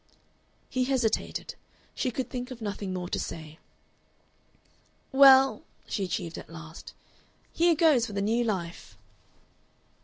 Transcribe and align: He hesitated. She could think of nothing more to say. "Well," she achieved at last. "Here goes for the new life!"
He 0.67 0.85
hesitated. 0.85 1.53
She 1.93 2.09
could 2.09 2.27
think 2.27 2.49
of 2.49 2.59
nothing 2.59 2.91
more 2.91 3.07
to 3.09 3.19
say. 3.19 3.59
"Well," 5.11 5.61
she 5.85 6.03
achieved 6.03 6.39
at 6.39 6.49
last. 6.49 6.95
"Here 7.53 7.75
goes 7.75 8.07
for 8.07 8.13
the 8.13 8.21
new 8.23 8.43
life!" 8.43 8.97